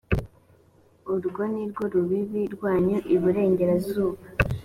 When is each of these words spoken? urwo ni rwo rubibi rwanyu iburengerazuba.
urwo 1.13 1.41
ni 1.53 1.63
rwo 1.69 1.83
rubibi 1.93 2.41
rwanyu 2.53 2.97
iburengerazuba. 3.15 4.21